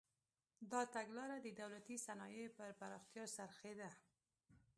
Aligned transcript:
دا 0.71 0.81
تګلاره 0.95 1.37
د 1.41 1.47
دولتي 1.61 1.95
صنایعو 2.05 2.53
پر 2.57 2.69
پراختیا 2.79 3.23
راڅرخېده. 3.25 3.89